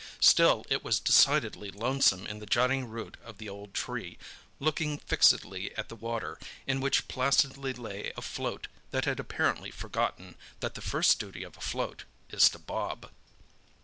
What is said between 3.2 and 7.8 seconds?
of the old tree, looking fixedly at the water, in which placidly